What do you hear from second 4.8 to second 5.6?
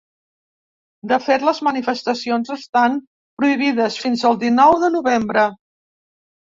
de novembre.